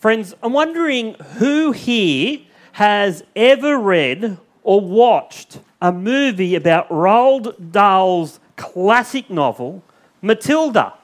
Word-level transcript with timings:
Friends, 0.00 0.34
I'm 0.42 0.54
wondering 0.54 1.12
who 1.36 1.72
here 1.72 2.38
has 2.72 3.22
ever 3.36 3.78
read 3.78 4.38
or 4.62 4.80
watched 4.80 5.60
a 5.82 5.92
movie 5.92 6.54
about 6.54 6.88
Roald 6.88 7.70
Dahl's 7.70 8.40
classic 8.56 9.28
novel, 9.28 9.82
Matilda. 10.22 10.94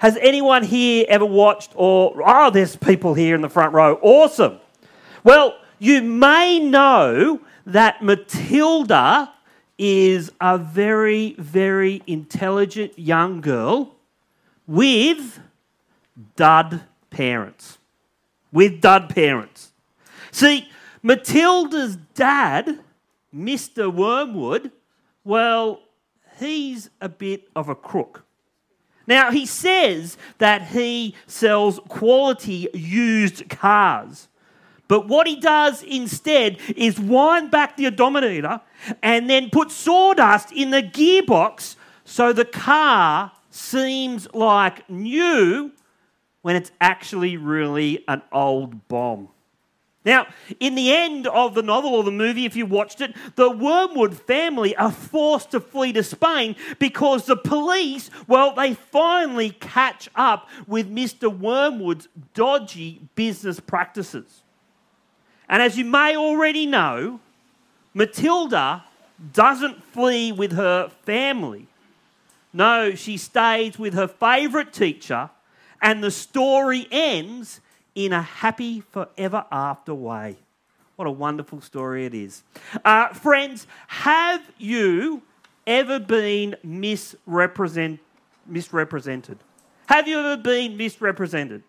Has 0.00 0.18
anyone 0.20 0.64
here 0.64 1.06
ever 1.08 1.24
watched 1.24 1.72
or 1.74 2.20
oh 2.26 2.50
there's 2.50 2.76
people 2.76 3.14
here 3.14 3.34
in 3.34 3.40
the 3.40 3.48
front 3.48 3.72
row. 3.72 3.98
Awesome. 4.02 4.60
Well, 5.24 5.58
you 5.78 6.02
may 6.02 6.58
know 6.58 7.40
that 7.64 8.02
Matilda 8.02 9.32
is 9.78 10.30
a 10.42 10.58
very 10.58 11.34
very 11.38 12.02
intelligent 12.06 12.98
young 12.98 13.40
girl 13.40 13.96
with 14.66 15.40
dud 16.36 16.82
parents. 17.10 17.78
With 18.52 18.80
dud 18.80 19.08
parents. 19.08 19.72
See, 20.30 20.68
Matilda's 21.02 21.96
dad, 22.14 22.80
Mr. 23.34 23.92
Wormwood, 23.92 24.72
well, 25.24 25.80
he's 26.38 26.90
a 27.00 27.08
bit 27.08 27.48
of 27.54 27.68
a 27.68 27.74
crook. 27.74 28.24
Now, 29.06 29.30
he 29.30 29.46
says 29.46 30.16
that 30.38 30.68
he 30.68 31.14
sells 31.26 31.80
quality 31.88 32.68
used 32.74 33.48
cars. 33.48 34.28
But 34.88 35.08
what 35.08 35.26
he 35.26 35.36
does 35.36 35.82
instead 35.82 36.58
is 36.76 36.98
wind 36.98 37.50
back 37.50 37.76
the 37.76 37.86
odometer 37.86 38.60
and 39.02 39.28
then 39.28 39.50
put 39.50 39.70
sawdust 39.70 40.52
in 40.52 40.70
the 40.70 40.82
gearbox 40.82 41.76
so 42.04 42.32
the 42.32 42.44
car 42.44 43.32
seems 43.50 44.32
like 44.32 44.88
new 44.88 45.72
when 46.46 46.54
it's 46.54 46.70
actually 46.80 47.36
really 47.36 48.04
an 48.06 48.22
old 48.30 48.86
bomb. 48.86 49.28
Now, 50.04 50.28
in 50.60 50.76
the 50.76 50.94
end 50.94 51.26
of 51.26 51.54
the 51.54 51.62
novel 51.62 51.92
or 51.92 52.04
the 52.04 52.12
movie, 52.12 52.44
if 52.44 52.54
you 52.54 52.66
watched 52.66 53.00
it, 53.00 53.16
the 53.34 53.50
Wormwood 53.50 54.16
family 54.16 54.76
are 54.76 54.92
forced 54.92 55.50
to 55.50 55.58
flee 55.58 55.92
to 55.94 56.04
Spain 56.04 56.54
because 56.78 57.26
the 57.26 57.36
police, 57.36 58.10
well, 58.28 58.54
they 58.54 58.74
finally 58.74 59.50
catch 59.50 60.08
up 60.14 60.48
with 60.68 60.88
Mr. 60.88 61.36
Wormwood's 61.36 62.06
dodgy 62.32 63.00
business 63.16 63.58
practices. 63.58 64.44
And 65.48 65.60
as 65.60 65.76
you 65.76 65.84
may 65.84 66.16
already 66.16 66.64
know, 66.64 67.18
Matilda 67.92 68.84
doesn't 69.32 69.82
flee 69.82 70.30
with 70.30 70.52
her 70.52 70.90
family. 71.02 71.66
No, 72.52 72.94
she 72.94 73.16
stays 73.16 73.80
with 73.80 73.94
her 73.94 74.06
favourite 74.06 74.72
teacher, 74.72 75.30
and 75.80 76.02
the 76.02 76.10
story 76.10 76.86
ends 76.90 77.60
in 77.94 78.12
a 78.12 78.22
happy 78.22 78.80
forever 78.80 79.44
after 79.50 79.94
way. 79.94 80.36
What 80.96 81.06
a 81.06 81.10
wonderful 81.10 81.60
story 81.60 82.06
it 82.06 82.14
is. 82.14 82.42
Uh, 82.84 83.08
friends, 83.08 83.66
have 83.88 84.42
you 84.58 85.22
ever 85.66 85.98
been 85.98 86.56
misrepresent, 86.62 88.00
misrepresented? 88.46 89.38
Have 89.86 90.08
you 90.08 90.18
ever 90.18 90.36
been 90.36 90.76
misrepresented? 90.76 91.62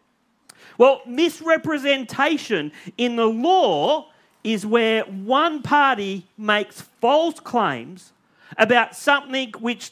Well, 0.77 1.01
misrepresentation 1.05 2.71
in 2.97 3.15
the 3.15 3.25
law 3.25 4.09
is 4.43 4.65
where 4.65 5.03
one 5.03 5.61
party 5.61 6.25
makes 6.37 6.81
false 7.01 7.39
claims 7.39 8.13
about 8.57 8.95
something 8.95 9.51
which 9.59 9.91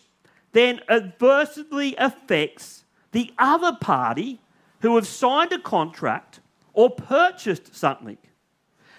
then 0.53 0.79
adversely 0.87 1.93
affects 1.97 2.84
the 3.15 3.31
other 3.37 3.71
party 3.79 4.41
who 4.81 4.95
have 4.95 5.07
signed 5.07 5.53
a 5.53 5.59
contract 5.59 6.41
or 6.73 6.89
purchased 6.89 7.73
something. 7.73 8.17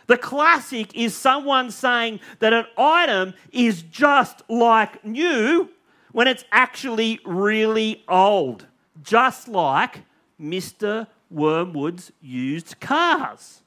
The 0.06 0.16
classic 0.16 0.96
is 0.96 1.14
someone 1.14 1.70
saying 1.70 2.20
that 2.38 2.54
an 2.54 2.64
item 2.78 3.34
is 3.52 3.82
just 3.82 4.42
like 4.48 5.04
new 5.04 5.68
when 6.12 6.28
it's 6.28 6.46
actually 6.50 7.20
really 7.26 8.04
old, 8.08 8.64
just 9.02 9.48
like 9.48 10.00
Mr. 10.40 11.08
Wormwood's 11.30 12.10
used 12.22 12.80
cars. 12.80 13.60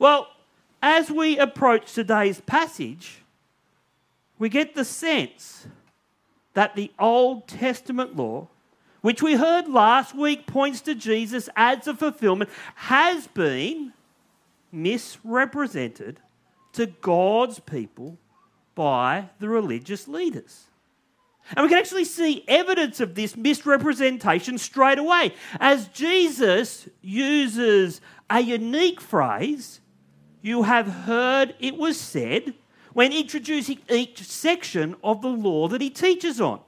Well, 0.00 0.26
as 0.82 1.08
we 1.08 1.38
approach 1.38 1.92
today's 1.92 2.40
passage, 2.40 3.22
we 4.40 4.48
get 4.48 4.74
the 4.74 4.84
sense 4.84 5.68
that 6.54 6.74
the 6.74 6.90
Old 6.98 7.46
Testament 7.46 8.16
law 8.16 8.48
which 9.06 9.22
we 9.22 9.34
heard 9.34 9.68
last 9.68 10.16
week 10.16 10.48
points 10.48 10.80
to 10.80 10.92
Jesus 10.92 11.48
as 11.54 11.86
a 11.86 11.94
fulfillment, 11.94 12.50
has 12.74 13.28
been 13.28 13.92
misrepresented 14.72 16.18
to 16.72 16.86
God's 16.86 17.60
people 17.60 18.18
by 18.74 19.28
the 19.38 19.48
religious 19.48 20.08
leaders. 20.08 20.64
And 21.54 21.62
we 21.62 21.68
can 21.68 21.78
actually 21.78 22.04
see 22.04 22.44
evidence 22.48 22.98
of 22.98 23.14
this 23.14 23.36
misrepresentation 23.36 24.58
straight 24.58 24.98
away 24.98 25.34
as 25.60 25.86
Jesus 25.86 26.88
uses 27.00 28.00
a 28.28 28.40
unique 28.40 29.00
phrase 29.00 29.80
you 30.42 30.64
have 30.64 30.88
heard 30.88 31.54
it 31.60 31.76
was 31.76 31.96
said 31.96 32.54
when 32.92 33.12
introducing 33.12 33.78
each 33.88 34.24
section 34.24 34.96
of 35.04 35.22
the 35.22 35.28
law 35.28 35.68
that 35.68 35.80
he 35.80 35.90
teaches 35.90 36.40
on. 36.40 36.58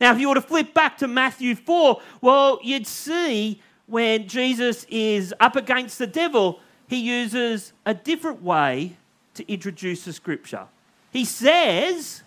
Now, 0.00 0.12
if 0.12 0.18
you 0.18 0.28
were 0.28 0.34
to 0.34 0.40
flip 0.40 0.74
back 0.74 0.98
to 0.98 1.08
Matthew 1.08 1.54
4, 1.54 2.00
well, 2.20 2.58
you'd 2.62 2.86
see 2.86 3.60
when 3.86 4.28
Jesus 4.28 4.84
is 4.88 5.34
up 5.40 5.56
against 5.56 5.98
the 5.98 6.06
devil, 6.06 6.60
he 6.88 6.96
uses 6.96 7.72
a 7.86 7.94
different 7.94 8.42
way 8.42 8.96
to 9.34 9.50
introduce 9.52 10.04
the 10.04 10.12
scripture. 10.12 10.66
He 11.12 11.24
says, 11.24 12.22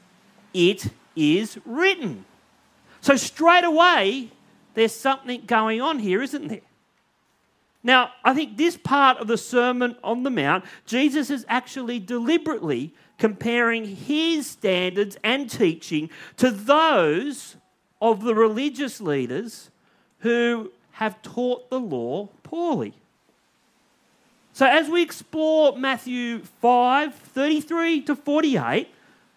It 0.53 0.87
is 1.15 1.57
written. 1.65 2.25
So, 3.01 3.15
straight 3.15 3.63
away, 3.63 4.31
there's 4.73 4.93
something 4.93 5.43
going 5.45 5.81
on 5.81 5.99
here, 5.99 6.21
isn't 6.21 6.47
there? 6.47 6.61
Now, 7.83 8.11
I 8.23 8.33
think 8.33 8.57
this 8.57 8.75
part 8.75 9.17
of 9.17 9.27
the 9.27 9.37
Sermon 9.37 9.95
on 10.03 10.23
the 10.23 10.29
Mount, 10.29 10.65
Jesus 10.85 11.29
is 11.29 11.45
actually 11.47 11.99
deliberately 11.99 12.93
comparing 13.17 13.85
his 13.85 14.47
standards 14.47 15.17
and 15.23 15.49
teaching 15.49 16.09
to 16.37 16.51
those 16.51 17.55
of 18.01 18.23
the 18.23 18.35
religious 18.35 19.01
leaders 19.01 19.69
who 20.19 20.71
have 20.93 21.21
taught 21.21 21.69
the 21.69 21.79
law 21.79 22.27
poorly. 22.43 22.93
So, 24.53 24.65
as 24.65 24.89
we 24.89 25.03
explore 25.03 25.77
Matthew 25.77 26.39
5 26.39 27.13
33 27.13 28.01
to 28.01 28.15
48, 28.15 28.89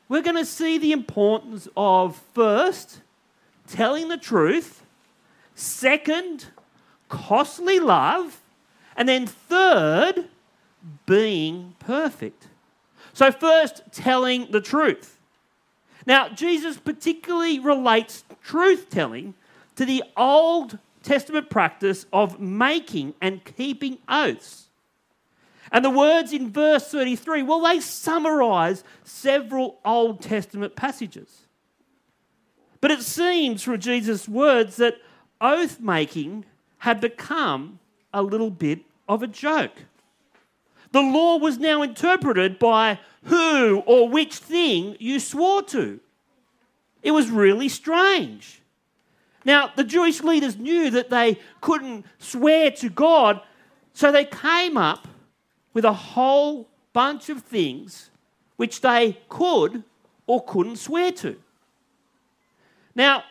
we're 0.08 0.22
going 0.22 0.36
to 0.36 0.47
see 0.47 0.78
the 0.78 0.92
importance 0.92 1.68
of 1.76 2.16
first, 2.34 3.00
telling 3.68 4.08
the 4.08 4.16
truth, 4.16 4.82
second, 5.54 6.47
costly 7.08 7.78
love, 7.78 8.41
and 8.97 9.08
then 9.08 9.26
third, 9.26 10.28
being 11.06 11.74
perfect. 11.78 12.48
So, 13.20 13.31
first, 13.31 13.82
telling 13.92 14.50
the 14.50 14.62
truth. 14.62 15.19
Now, 16.06 16.31
Jesus 16.31 16.78
particularly 16.78 17.58
relates 17.58 18.25
truth 18.42 18.88
telling 18.88 19.34
to 19.76 19.84
the 19.84 20.03
Old 20.16 20.78
Testament 21.03 21.50
practice 21.50 22.06
of 22.14 22.41
making 22.41 23.12
and 23.21 23.45
keeping 23.45 23.98
oaths. 24.09 24.71
And 25.71 25.84
the 25.84 25.91
words 25.91 26.33
in 26.33 26.50
verse 26.50 26.89
33, 26.89 27.42
well, 27.42 27.60
they 27.60 27.80
summarize 27.80 28.84
several 29.04 29.80
Old 29.84 30.22
Testament 30.22 30.74
passages. 30.74 31.42
But 32.80 32.91
it 32.91 33.03
seems 33.03 33.62
from 33.62 33.80
Jesus' 33.80 34.30
words 34.30 34.77
that 34.77 34.97
oath 35.42 35.78
making 35.78 36.47
had 36.78 37.03
become 37.03 37.80
a 38.15 38.22
little 38.22 38.50
bit 38.50 38.80
of 39.06 39.22
a 39.22 39.27
joke. 39.27 39.77
The 40.92 41.03
law 41.03 41.36
was 41.36 41.59
now 41.59 41.83
interpreted 41.83 42.59
by 42.59 42.98
who 43.25 43.83
or 43.87 44.09
which 44.09 44.37
thing 44.37 44.97
you 44.99 45.21
swore 45.21 45.63
to. 45.65 46.01
It 47.03 47.11
was 47.13 47.31
really 47.31 47.69
strange. 47.69 48.61
Now, 49.45 49.71
the 49.75 49.84
Jewish 49.84 50.21
leaders 50.22 50.57
knew 50.57 50.91
that 50.91 51.11
they 51.11 51.39
couldn't 51.61 52.05
swear 52.19 52.71
to 52.72 52.89
God, 52.89 53.41
so 53.93 54.13
they 54.13 54.25
came 54.25 54.77
up 54.77 55.09
with 55.72 55.84
a 55.84 55.93
whole 55.93 56.69
bunch 56.93 57.28
of 57.28 57.43
things 57.43 58.11
which 58.57 58.81
they 58.81 59.19
could 59.28 59.84
or 60.27 60.45
couldn't 60.45 60.77
swear 60.77 61.13
to. 61.13 61.37
Now, 62.95 63.25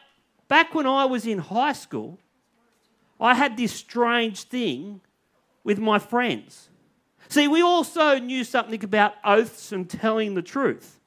back 0.48 0.74
when 0.74 0.88
I 0.88 1.06
was 1.06 1.28
in 1.28 1.40
high 1.40 1.74
school, 1.74 2.18
I 3.20 3.36
had 3.36 3.58
this 3.58 3.74
strange 3.74 4.44
thing 4.44 5.02
with 5.64 5.78
my 5.78 6.00
friends. 6.00 6.69
See, 7.30 7.48
we 7.48 7.62
also 7.62 8.18
knew 8.18 8.44
something 8.44 8.84
about 8.84 9.14
oaths 9.24 9.72
and 9.72 9.88
telling 9.88 10.34
the 10.34 10.42
truth. 10.42 11.00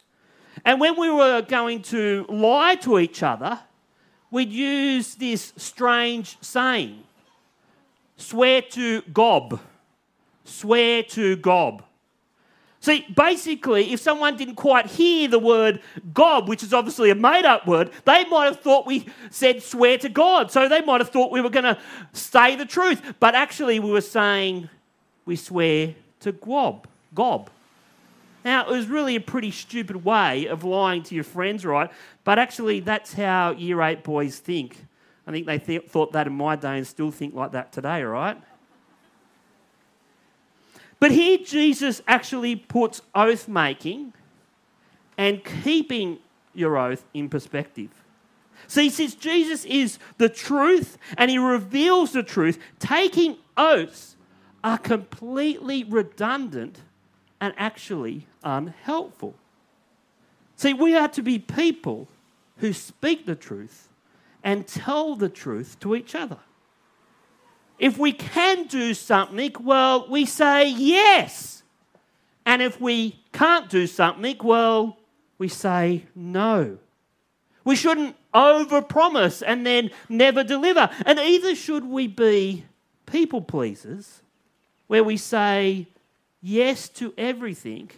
And 0.65 0.79
when 0.79 0.99
we 0.99 1.11
were 1.11 1.43
going 1.43 1.83
to 1.83 2.25
lie 2.29 2.77
to 2.77 3.01
each 3.01 3.25
other, 3.25 3.59
we'd 4.31 4.53
use 4.53 5.17
this 5.17 5.53
strange 5.57 6.39
saying 6.41 7.03
swear 8.17 8.63
to 8.63 9.03
gob. 9.13 9.61
Swear 10.45 11.03
to 11.03 11.37
gob. 11.37 11.83
See, 12.79 13.05
basically, 13.15 13.93
if 13.93 14.01
someone 14.01 14.37
didn't 14.37 14.57
quite 14.57 14.87
hear 14.87 15.29
the 15.29 15.39
word 15.39 15.81
gob, 16.13 16.49
which 16.49 16.63
is 16.63 16.73
obviously 16.73 17.11
a 17.11 17.15
made 17.17 17.45
up 17.45 17.67
word, 17.67 17.91
they 18.05 18.25
might 18.27 18.47
have 18.47 18.61
thought 18.61 18.87
we 18.87 19.07
said 19.31 19.63
swear 19.63 19.99
to 19.99 20.09
God. 20.09 20.53
So 20.53 20.69
they 20.69 20.83
might 20.83 21.01
have 21.01 21.11
thought 21.11 21.33
we 21.33 21.41
were 21.41 21.51
going 21.51 21.65
to 21.65 21.79
say 22.13 22.55
the 22.55 22.67
truth. 22.67 23.15
But 23.19 23.35
actually, 23.35 23.81
we 23.81 23.91
were 23.91 24.01
saying 24.01 24.69
we 25.25 25.37
swear 25.37 25.95
to 26.23 26.33
gob. 26.33 26.87
Gob. 27.15 27.51
Now, 28.45 28.67
it 28.67 28.71
was 28.71 28.87
really 28.87 29.15
a 29.15 29.21
pretty 29.21 29.51
stupid 29.51 30.05
way 30.05 30.47
of 30.47 30.65
lying 30.65 31.03
to 31.05 31.15
your 31.15 31.25
friends, 31.25 31.65
right? 31.65 31.91
But 32.25 32.39
actually, 32.39 32.81
that's 32.81 33.13
how 33.13 33.53
year 33.53 33.81
eight 33.83 34.03
boys 34.03 34.39
think. 34.39 34.77
I 35.27 35.31
think 35.31 35.47
they 35.47 35.59
th- 35.59 35.87
thought 35.87 36.13
that 36.13 36.27
in 36.27 36.33
my 36.33 36.57
day 36.57 36.79
and 36.79 36.87
still 36.87 37.13
think 37.13 37.35
like 37.35 37.53
that 37.53 37.73
today, 37.73 38.03
right? 38.03 38.37
But 40.99 41.13
here 41.13 41.39
Jesus 41.39 42.03
actually 42.09 42.57
puts 42.57 43.03
oath 43.15 43.47
making 43.49 44.13
and 45.17 45.43
keeping 45.45 46.19
your 46.55 46.77
oath 46.77 47.05
in 47.15 47.29
perspective. 47.29 47.91
See, 48.67 48.91
since 48.91 49.15
Jesus 49.15 49.65
is 49.65 49.99
the 50.19 50.29
truth 50.29 50.99
and 51.17 51.31
he 51.31 51.39
reveals 51.39 52.13
the 52.13 52.23
truth, 52.23 52.59
taking 52.79 53.37
oaths 53.57 54.17
are 54.65 54.79
completely 54.79 55.85
redundant 55.85 56.81
and 57.41 57.55
actually 57.57 58.27
unhelpful. 58.45 59.35
See, 60.57 60.73
we 60.73 60.95
are 60.95 61.09
to 61.09 61.23
be 61.23 61.39
people 61.39 62.09
who 62.59 62.73
speak 62.73 63.27
the 63.27 63.35
truth 63.35 63.89
and 64.45 64.67
tell 64.67 65.17
the 65.17 65.29
truth 65.29 65.79
to 65.81 65.95
each 65.95 66.15
other. 66.15 66.39
If 67.79 67.99
we 67.99 68.13
can 68.13 68.67
do 68.67 68.95
something, 68.95 69.53
well, 69.61 70.07
we 70.09 70.25
say 70.25 70.69
yes. 70.69 71.65
And 72.47 72.63
if 72.63 72.81
we 72.81 73.21
can't 73.33 73.69
do 73.69 73.87
something, 73.87 74.37
well, 74.43 74.99
we 75.39 75.49
say 75.49 76.05
no. 76.15 76.79
We 77.65 77.75
shouldn't 77.75 78.17
overpromise 78.33 79.43
and 79.45 79.67
then 79.67 79.91
never 80.09 80.45
deliver. 80.45 80.91
And 81.07 81.19
either 81.19 81.55
should 81.55 81.85
we 81.85 82.07
be 82.07 82.65
people 83.07 83.41
pleasers, 83.41 84.23
where 84.93 85.03
we 85.03 85.17
say 85.17 85.87
yes 86.43 86.87
to 86.87 87.15
everything, 87.17 87.91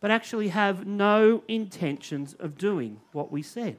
but 0.00 0.10
actually 0.10 0.48
have 0.48 0.84
no 0.84 1.40
intentions 1.46 2.34
of 2.40 2.58
doing 2.58 3.00
what 3.12 3.30
we 3.30 3.40
said. 3.40 3.76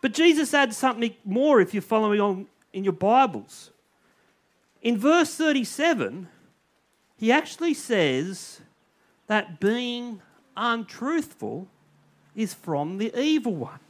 But 0.00 0.14
Jesus 0.14 0.52
adds 0.52 0.76
something 0.76 1.14
more 1.24 1.60
if 1.60 1.72
you're 1.72 1.80
following 1.80 2.20
on 2.20 2.46
in 2.72 2.82
your 2.82 2.92
Bibles. 2.92 3.70
In 4.82 4.98
verse 4.98 5.32
37, 5.36 6.26
he 7.16 7.30
actually 7.30 7.74
says 7.74 8.62
that 9.28 9.60
being 9.60 10.22
untruthful 10.56 11.68
is 12.34 12.52
from 12.52 12.98
the 12.98 13.16
evil 13.16 13.54
one. 13.54 13.83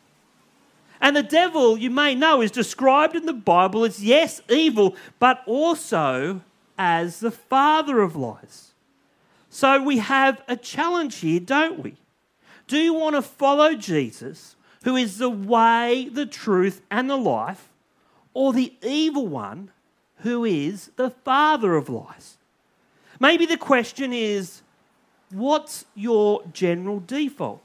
And 1.05 1.15
the 1.15 1.23
devil, 1.23 1.77
you 1.77 1.91
may 1.91 2.15
know, 2.15 2.41
is 2.41 2.51
described 2.51 3.15
in 3.15 3.27
the 3.27 3.35
Bible 3.35 3.85
as, 3.85 4.03
yes, 4.03 4.41
evil, 4.49 4.97
but 5.19 5.43
also 5.45 6.41
as 6.79 7.21
the 7.21 7.31
father 7.31 8.01
of 8.01 8.17
lies. 8.17 8.73
So 9.51 9.83
we 9.83 9.99
have 9.99 10.43
a 10.49 10.56
challenge 10.56 11.17
here, 11.17 11.41
don't 11.41 11.81
we? 11.81 11.97
Do 12.67 12.79
you 12.79 12.95
want 12.95 13.17
to 13.17 13.21
follow 13.21 13.75
Jesus 13.75 14.56
who 14.85 14.97
is 14.97 15.19
the 15.19 15.29
way, 15.29 16.09
the 16.11 16.25
truth, 16.25 16.81
and 16.91 17.11
the 17.11 17.19
life, 17.19 17.69
or 18.33 18.55
the 18.55 18.73
evil 18.83 19.27
one, 19.27 19.73
who 20.21 20.47
is 20.47 20.91
the 20.97 21.11
father 21.11 21.77
of 21.77 21.91
lies? 21.91 22.39
Maybe 23.21 23.45
the 23.45 23.59
question 23.59 24.15
is 24.15 24.62
what's 25.31 25.85
your 25.95 26.45
general 26.55 27.01
default? 27.01 27.64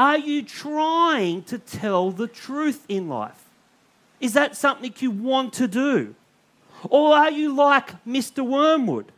Are 0.00 0.16
you 0.16 0.40
trying 0.40 1.42
to 1.42 1.58
tell 1.58 2.10
the 2.10 2.26
truth 2.26 2.86
in 2.88 3.10
life? 3.10 3.44
Is 4.18 4.32
that 4.32 4.56
something 4.56 4.94
you 4.98 5.10
want 5.10 5.52
to 5.52 5.68
do? 5.68 6.14
Or 6.88 7.14
are 7.14 7.30
you 7.30 7.54
like 7.54 8.02
Mr. 8.06 8.42
Wormwood 8.42 9.12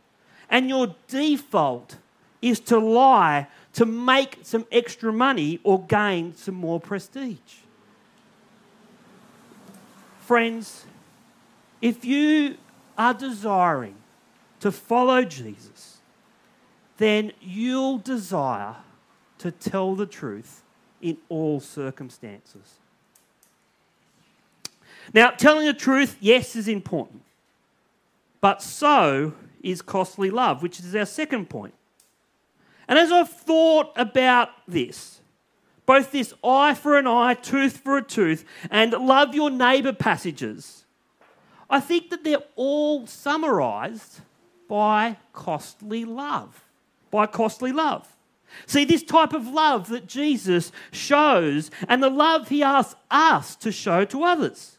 and 0.49 0.67
your 0.67 0.93
default 1.07 1.95
is 2.41 2.59
to 2.59 2.77
lie 2.77 3.47
to 3.71 3.85
make 3.85 4.39
some 4.41 4.65
extra 4.73 5.13
money 5.13 5.61
or 5.63 5.81
gain 5.85 6.35
some 6.35 6.55
more 6.55 6.81
prestige. 6.81 7.61
Friends, 10.19 10.85
if 11.81 12.03
you 12.03 12.57
are 12.97 13.13
desiring 13.13 13.95
to 14.59 14.69
follow 14.69 15.23
Jesus, 15.23 15.99
then 16.97 17.31
you'll 17.39 17.99
desire 17.99 18.75
to 19.37 19.49
tell 19.49 19.95
the 19.95 20.05
truth 20.05 20.63
in 21.03 21.17
all 21.27 21.59
circumstances. 21.59 22.79
Now, 25.13 25.31
telling 25.31 25.67
the 25.67 25.73
truth, 25.73 26.15
yes, 26.21 26.55
is 26.55 26.69
important, 26.69 27.21
but 28.39 28.61
so 28.61 29.33
is 29.61 29.81
costly 29.81 30.29
love, 30.29 30.63
which 30.63 30.79
is 30.79 30.95
our 30.95 31.05
second 31.05 31.49
point. 31.49 31.73
And 32.87 32.97
as 32.97 33.11
I've 33.11 33.29
thought 33.29 33.91
about 33.97 34.49
this, 34.65 35.19
both 35.85 36.11
this 36.11 36.33
eye 36.41 36.73
for 36.73 36.97
an 36.97 37.05
eye, 37.05 37.33
tooth 37.33 37.77
for 37.77 37.97
a 37.97 38.01
tooth, 38.01 38.45
and 38.71 38.93
love 38.93 39.35
your 39.35 39.49
neighbour 39.49 39.93
passages, 39.93 40.85
I 41.69 41.81
think 41.81 42.11
that 42.11 42.23
they're 42.23 42.43
all 42.55 43.07
summarised 43.07 44.21
by 44.69 45.17
costly 45.33 46.05
love. 46.05 46.63
By 47.11 47.25
costly 47.25 47.73
love. 47.73 48.12
See, 48.65 48.85
this 48.85 49.03
type 49.03 49.33
of 49.33 49.47
love 49.47 49.89
that 49.89 50.07
Jesus 50.07 50.71
shows 50.91 51.71
and 51.87 52.01
the 52.01 52.09
love 52.09 52.49
he 52.49 52.63
asks 52.63 52.95
us 53.11 53.55
to 53.57 53.71
show 53.71 54.05
to 54.05 54.23
others. 54.23 54.77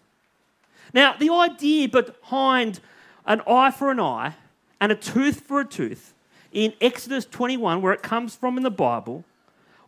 Now, 0.93 1.17
the 1.17 1.31
idea 1.31 1.89
behind 1.89 2.81
an 3.27 3.43
eye 3.49 3.71
for 3.71 3.91
an 3.91 4.01
eye 4.01 4.35
and 4.81 4.93
a 4.93 4.95
tooth 4.95 5.41
for 5.41 5.61
a 5.61 5.65
tooth 5.65 6.15
in 6.53 6.73
Exodus 6.81 7.27
21, 7.27 7.83
where 7.83 7.93
it 7.93 8.03
comes 8.03 8.37
from 8.37 8.57
in 8.57 8.63
the 8.63 8.71
Bible, 8.71 9.25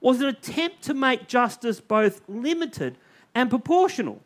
was 0.00 0.20
an 0.20 0.26
attempt 0.26 0.82
to 0.82 0.94
make 0.94 1.28
justice 1.28 1.80
both 1.80 2.20
limited 2.28 2.96
and 3.34 3.50
proportional, 3.50 4.20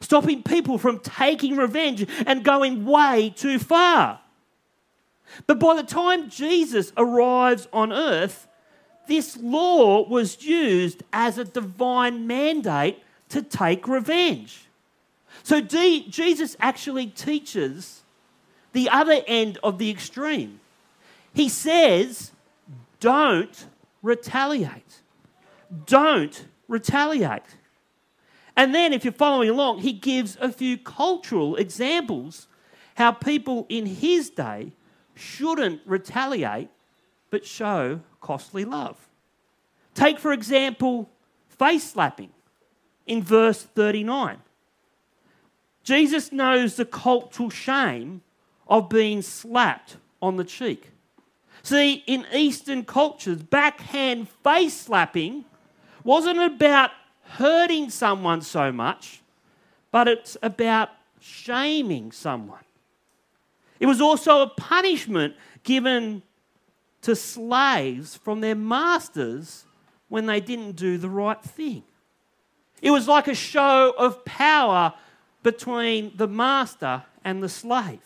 stopping 0.00 0.42
people 0.42 0.78
from 0.78 0.98
taking 0.98 1.56
revenge 1.56 2.06
and 2.26 2.44
going 2.44 2.84
way 2.84 3.32
too 3.34 3.58
far. 3.58 4.20
But 5.46 5.58
by 5.58 5.74
the 5.74 5.82
time 5.82 6.28
Jesus 6.28 6.92
arrives 6.96 7.66
on 7.72 7.92
earth, 7.92 8.46
this 9.06 9.36
law 9.36 10.06
was 10.06 10.42
used 10.42 11.02
as 11.12 11.38
a 11.38 11.44
divine 11.44 12.26
mandate 12.26 13.02
to 13.30 13.42
take 13.42 13.86
revenge. 13.88 14.66
So 15.42 15.60
D- 15.60 16.08
Jesus 16.08 16.56
actually 16.60 17.06
teaches 17.06 18.02
the 18.72 18.88
other 18.90 19.22
end 19.26 19.58
of 19.62 19.78
the 19.78 19.90
extreme. 19.90 20.60
He 21.34 21.48
says, 21.48 22.32
don't 23.00 23.66
retaliate. 24.02 25.02
Don't 25.86 26.46
retaliate. 26.68 27.42
And 28.56 28.74
then, 28.74 28.92
if 28.94 29.04
you're 29.04 29.12
following 29.12 29.50
along, 29.50 29.80
he 29.80 29.92
gives 29.92 30.38
a 30.40 30.50
few 30.50 30.78
cultural 30.78 31.56
examples 31.56 32.46
how 32.94 33.12
people 33.12 33.66
in 33.68 33.84
his 33.84 34.30
day 34.30 34.72
shouldn't 35.14 35.82
retaliate 35.84 36.70
but 37.30 37.44
show 37.44 38.00
costly 38.20 38.64
love. 38.64 39.08
Take, 39.94 40.18
for 40.18 40.32
example, 40.32 41.10
face 41.48 41.90
slapping 41.90 42.30
in 43.06 43.22
verse 43.22 43.62
39. 43.62 44.38
Jesus 45.82 46.32
knows 46.32 46.76
the 46.76 46.84
cultural 46.84 47.50
shame 47.50 48.22
of 48.66 48.88
being 48.88 49.22
slapped 49.22 49.96
on 50.20 50.36
the 50.36 50.44
cheek. 50.44 50.90
See, 51.62 52.04
in 52.06 52.26
Eastern 52.32 52.84
cultures, 52.84 53.42
backhand 53.42 54.28
face 54.28 54.74
slapping 54.74 55.44
wasn't 56.04 56.40
about 56.40 56.90
hurting 57.22 57.90
someone 57.90 58.40
so 58.40 58.70
much, 58.70 59.22
but 59.90 60.08
it's 60.08 60.36
about 60.42 60.90
shaming 61.20 62.12
someone. 62.12 62.64
It 63.80 63.86
was 63.86 64.00
also 64.00 64.42
a 64.42 64.48
punishment 64.48 65.34
given 65.62 66.22
to 67.06 67.14
slaves 67.14 68.16
from 68.16 68.40
their 68.40 68.56
masters 68.56 69.64
when 70.08 70.26
they 70.26 70.40
didn't 70.40 70.72
do 70.72 70.98
the 70.98 71.08
right 71.08 71.40
thing. 71.40 71.84
It 72.82 72.90
was 72.90 73.06
like 73.06 73.28
a 73.28 73.34
show 73.34 73.94
of 73.96 74.24
power 74.24 74.92
between 75.44 76.16
the 76.16 76.26
master 76.26 77.04
and 77.24 77.40
the 77.40 77.48
slave. 77.48 78.00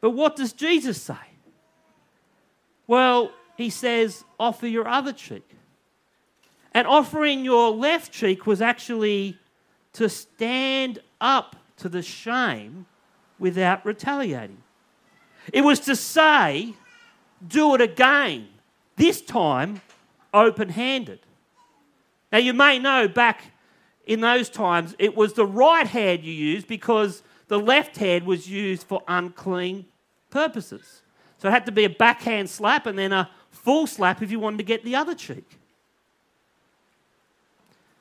But 0.00 0.10
what 0.10 0.36
does 0.36 0.52
Jesus 0.52 1.02
say? 1.02 1.16
Well, 2.86 3.32
he 3.56 3.68
says, 3.68 4.22
offer 4.38 4.68
your 4.68 4.86
other 4.86 5.12
cheek. 5.12 5.56
And 6.72 6.86
offering 6.86 7.44
your 7.44 7.70
left 7.72 8.12
cheek 8.12 8.46
was 8.46 8.62
actually 8.62 9.36
to 9.94 10.08
stand 10.08 11.00
up 11.20 11.56
to 11.78 11.88
the 11.88 12.02
shame 12.02 12.86
without 13.40 13.84
retaliating. 13.84 14.62
It 15.52 15.62
was 15.62 15.80
to 15.80 15.96
say, 15.96 16.74
do 17.46 17.74
it 17.74 17.80
again, 17.80 18.48
this 18.96 19.20
time 19.20 19.80
open 20.34 20.68
handed. 20.68 21.20
Now, 22.30 22.38
you 22.38 22.52
may 22.52 22.78
know 22.78 23.08
back 23.08 23.52
in 24.06 24.20
those 24.20 24.50
times, 24.50 24.94
it 24.98 25.16
was 25.16 25.34
the 25.34 25.46
right 25.46 25.86
hand 25.86 26.24
you 26.24 26.32
used 26.32 26.66
because 26.66 27.22
the 27.48 27.58
left 27.58 27.96
hand 27.96 28.26
was 28.26 28.48
used 28.48 28.86
for 28.86 29.02
unclean 29.08 29.86
purposes. 30.30 31.02
So 31.38 31.48
it 31.48 31.52
had 31.52 31.66
to 31.66 31.72
be 31.72 31.84
a 31.84 31.90
backhand 31.90 32.50
slap 32.50 32.86
and 32.86 32.98
then 32.98 33.12
a 33.12 33.30
full 33.50 33.86
slap 33.86 34.22
if 34.22 34.30
you 34.30 34.40
wanted 34.40 34.58
to 34.58 34.64
get 34.64 34.84
the 34.84 34.96
other 34.96 35.14
cheek. 35.14 35.58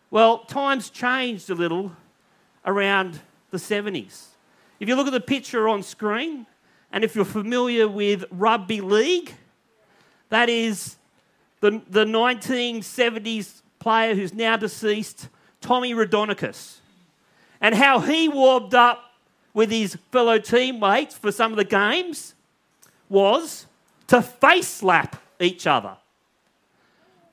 Well, 0.09 0.39
times 0.39 0.89
changed 0.89 1.49
a 1.49 1.55
little 1.55 1.91
around 2.65 3.19
the 3.51 3.57
70s. 3.57 4.27
If 4.79 4.87
you 4.87 4.95
look 4.95 5.07
at 5.07 5.13
the 5.13 5.19
picture 5.19 5.67
on 5.67 5.83
screen, 5.83 6.45
and 6.91 7.03
if 7.03 7.15
you're 7.15 7.25
familiar 7.25 7.87
with 7.87 8.25
rugby 8.31 8.81
league, 8.81 9.33
that 10.29 10.49
is 10.49 10.95
the, 11.59 11.81
the 11.89 12.05
1970s 12.05 13.61
player 13.79 14.15
who's 14.15 14.33
now 14.33 14.57
deceased, 14.57 15.29
Tommy 15.61 15.93
Raudonikis, 15.93 16.77
and 17.61 17.75
how 17.75 17.99
he 17.99 18.29
warmed 18.29 18.73
up 18.73 19.03
with 19.53 19.71
his 19.71 19.97
fellow 20.11 20.37
teammates 20.37 21.17
for 21.17 21.31
some 21.31 21.51
of 21.51 21.57
the 21.57 21.65
games 21.65 22.35
was 23.09 23.65
to 24.07 24.21
face 24.21 24.67
slap 24.67 25.21
each 25.39 25.65
other. 25.65 25.97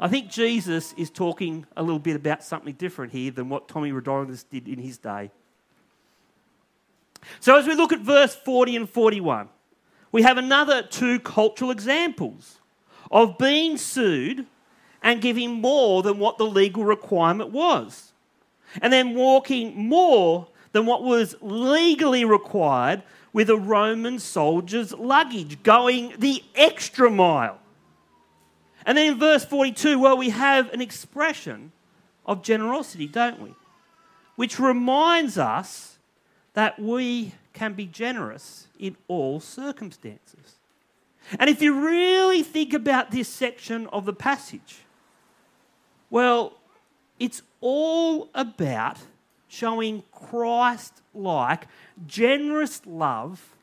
I 0.00 0.08
think 0.08 0.28
Jesus 0.28 0.92
is 0.96 1.10
talking 1.10 1.66
a 1.76 1.82
little 1.82 1.98
bit 1.98 2.16
about 2.16 2.42
something 2.42 2.74
different 2.74 3.12
here 3.12 3.30
than 3.30 3.48
what 3.48 3.68
Tommy 3.68 3.92
Raudonikis 3.92 4.44
did 4.50 4.68
in 4.68 4.78
his 4.78 4.98
day. 4.98 5.30
So, 7.40 7.56
as 7.56 7.66
we 7.66 7.74
look 7.74 7.92
at 7.92 8.00
verse 8.00 8.34
40 8.34 8.76
and 8.76 8.90
41, 8.90 9.48
we 10.12 10.22
have 10.22 10.38
another 10.38 10.82
two 10.82 11.18
cultural 11.20 11.70
examples 11.70 12.58
of 13.10 13.38
being 13.38 13.76
sued 13.76 14.46
and 15.02 15.20
giving 15.20 15.50
more 15.50 16.02
than 16.02 16.18
what 16.18 16.38
the 16.38 16.46
legal 16.46 16.84
requirement 16.84 17.50
was, 17.50 18.12
and 18.80 18.92
then 18.92 19.14
walking 19.14 19.88
more 19.88 20.48
than 20.72 20.86
what 20.86 21.02
was 21.02 21.36
legally 21.40 22.24
required 22.24 23.02
with 23.32 23.50
a 23.50 23.56
Roman 23.56 24.18
soldier's 24.18 24.92
luggage, 24.92 25.62
going 25.62 26.14
the 26.18 26.42
extra 26.54 27.10
mile. 27.10 27.58
And 28.86 28.96
then 28.96 29.12
in 29.12 29.18
verse 29.18 29.44
42, 29.44 29.98
well, 29.98 30.16
we 30.16 30.30
have 30.30 30.72
an 30.72 30.80
expression 30.80 31.72
of 32.26 32.42
generosity, 32.42 33.06
don't 33.06 33.40
we? 33.40 33.54
Which 34.36 34.58
reminds 34.58 35.38
us 35.38 35.93
that 36.54 36.78
we 36.78 37.32
can 37.52 37.74
be 37.74 37.86
generous 37.86 38.66
in 38.78 38.96
all 39.06 39.38
circumstances. 39.40 40.56
And 41.38 41.48
if 41.48 41.62
you 41.62 41.86
really 41.86 42.42
think 42.42 42.74
about 42.74 43.10
this 43.10 43.28
section 43.28 43.86
of 43.88 44.04
the 44.04 44.12
passage, 44.12 44.78
well, 46.10 46.54
it's 47.18 47.42
all 47.60 48.28
about 48.34 48.98
showing 49.48 50.02
Christ 50.10 51.00
like, 51.14 51.66
generous 52.06 52.82
love 52.84 53.54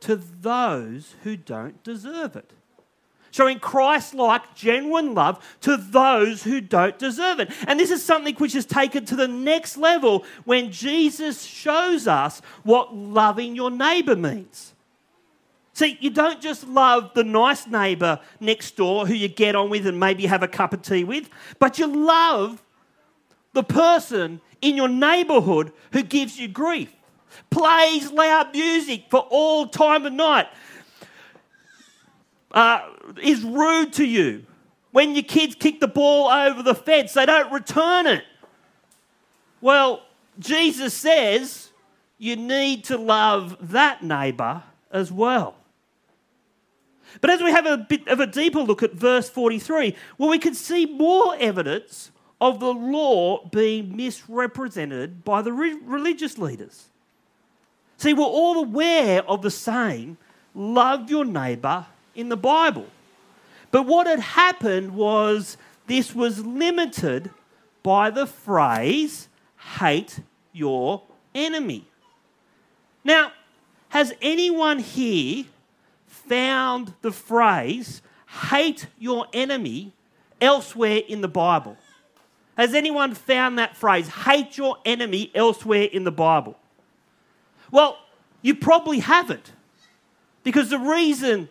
to 0.00 0.16
those 0.16 1.14
who 1.24 1.36
don't 1.36 1.82
deserve 1.82 2.36
it 2.36 2.52
showing 3.38 3.60
Christ 3.60 4.14
like, 4.14 4.56
genuine 4.56 5.14
love 5.14 5.38
to 5.60 5.76
those 5.76 6.42
who 6.42 6.60
don't 6.60 6.98
deserve 6.98 7.38
it. 7.38 7.52
And 7.68 7.78
this 7.78 7.92
is 7.92 8.04
something 8.04 8.34
which 8.34 8.56
is 8.56 8.66
taken 8.66 9.04
to 9.04 9.14
the 9.14 9.28
next 9.28 9.76
level 9.76 10.24
when 10.44 10.72
Jesus 10.72 11.44
shows 11.44 12.08
us 12.08 12.42
what 12.64 12.96
loving 12.96 13.54
your 13.54 13.70
neighbor 13.70 14.16
means. 14.16 14.74
See, 15.72 15.96
you 16.00 16.10
don't 16.10 16.40
just 16.40 16.66
love 16.66 17.12
the 17.14 17.22
nice 17.22 17.68
neighbor 17.68 18.18
next 18.40 18.76
door 18.76 19.06
who 19.06 19.14
you 19.14 19.28
get 19.28 19.54
on 19.54 19.70
with 19.70 19.86
and 19.86 20.00
maybe 20.00 20.26
have 20.26 20.42
a 20.42 20.48
cup 20.48 20.72
of 20.72 20.82
tea 20.82 21.04
with, 21.04 21.30
but 21.60 21.78
you 21.78 21.86
love 21.86 22.60
the 23.52 23.62
person 23.62 24.40
in 24.60 24.74
your 24.74 24.88
neighborhood 24.88 25.72
who 25.92 26.02
gives 26.02 26.40
you 26.40 26.48
grief, 26.48 26.92
plays 27.50 28.10
loud 28.10 28.52
music 28.52 29.04
for 29.08 29.20
all 29.30 29.68
time 29.68 30.04
of 30.06 30.12
night, 30.12 30.48
uh, 32.52 32.80
is 33.22 33.42
rude 33.42 33.92
to 33.94 34.04
you. 34.04 34.44
When 34.90 35.14
your 35.14 35.24
kids 35.24 35.54
kick 35.54 35.80
the 35.80 35.88
ball 35.88 36.28
over 36.28 36.62
the 36.62 36.74
fence, 36.74 37.12
they 37.12 37.26
don't 37.26 37.52
return 37.52 38.06
it. 38.06 38.24
Well, 39.60 40.02
Jesus 40.38 40.94
says 40.94 41.70
you 42.16 42.36
need 42.36 42.84
to 42.84 42.96
love 42.96 43.56
that 43.72 44.02
neighbour 44.02 44.62
as 44.90 45.12
well. 45.12 45.54
But 47.20 47.30
as 47.30 47.42
we 47.42 47.50
have 47.50 47.66
a 47.66 47.78
bit 47.78 48.06
of 48.08 48.20
a 48.20 48.26
deeper 48.26 48.60
look 48.60 48.82
at 48.82 48.92
verse 48.92 49.28
43, 49.28 49.94
well, 50.18 50.28
we 50.28 50.38
can 50.38 50.54
see 50.54 50.86
more 50.86 51.36
evidence 51.38 52.10
of 52.40 52.60
the 52.60 52.72
law 52.72 53.46
being 53.48 53.96
misrepresented 53.96 55.24
by 55.24 55.42
the 55.42 55.52
re- 55.52 55.78
religious 55.82 56.38
leaders. 56.38 56.86
See, 57.96 58.14
we're 58.14 58.24
all 58.24 58.58
aware 58.58 59.22
of 59.28 59.42
the 59.42 59.50
saying, 59.50 60.18
love 60.54 61.10
your 61.10 61.24
neighbour 61.24 61.86
in 62.18 62.28
the 62.28 62.36
Bible. 62.36 62.86
But 63.70 63.84
what 63.84 64.08
had 64.08 64.18
happened 64.18 64.94
was 64.94 65.56
this 65.86 66.14
was 66.14 66.44
limited 66.44 67.30
by 67.84 68.10
the 68.10 68.26
phrase, 68.26 69.28
hate 69.78 70.20
your 70.52 71.02
enemy. 71.32 71.86
Now, 73.04 73.30
has 73.90 74.12
anyone 74.20 74.80
here 74.80 75.44
found 76.06 76.92
the 77.02 77.12
phrase, 77.12 78.02
hate 78.50 78.88
your 78.98 79.26
enemy, 79.32 79.92
elsewhere 80.40 81.02
in 81.08 81.20
the 81.20 81.28
Bible? 81.28 81.76
Has 82.56 82.74
anyone 82.74 83.14
found 83.14 83.60
that 83.60 83.76
phrase, 83.76 84.08
hate 84.08 84.58
your 84.58 84.78
enemy, 84.84 85.30
elsewhere 85.36 85.84
in 85.84 86.02
the 86.02 86.10
Bible? 86.10 86.58
Well, 87.70 87.98
you 88.42 88.56
probably 88.56 88.98
haven't. 88.98 89.52
Because 90.42 90.70
the 90.70 90.78
reason 90.78 91.48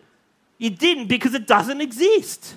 you 0.58 0.70
didn't 0.70 1.06
because 1.06 1.34
it 1.34 1.46
doesn't 1.46 1.80
exist. 1.80 2.54